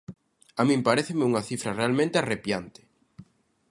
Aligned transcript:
A 0.59 0.61
min 0.69 0.81
paréceme 0.87 1.27
unha 1.29 1.45
cifra 1.49 1.77
realmente 1.79 2.15
arrepiante. 2.17 2.81